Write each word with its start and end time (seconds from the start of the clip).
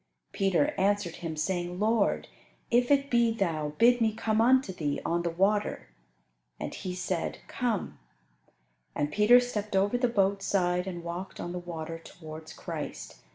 Peter 0.31 0.73
answered 0.79 1.17
Him, 1.17 1.37
saying, 1.37 1.79
"Lord, 1.79 2.27
if 2.71 2.89
it 2.89 3.11
be 3.11 3.31
Thou, 3.31 3.73
bid 3.77 4.01
me 4.01 4.11
come 4.15 4.41
unto 4.41 4.73
Thee 4.73 4.99
on 5.05 5.21
the 5.21 5.29
water." 5.29 5.89
And 6.59 6.73
He 6.73 6.95
said, 6.95 7.37
"Come," 7.47 7.99
and 8.95 9.11
Peter 9.11 9.39
stepped 9.39 9.75
over 9.75 9.99
the 9.99 10.07
boat's 10.07 10.47
side 10.47 10.87
and 10.87 11.03
walked 11.03 11.39
on 11.39 11.51
the 11.51 11.59
water 11.59 11.99
towards 11.99 12.51
Christ. 12.51 13.17